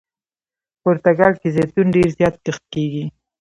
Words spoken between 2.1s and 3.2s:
زیات کښت کیږي.